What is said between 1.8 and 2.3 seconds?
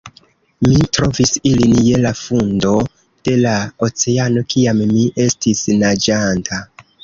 je la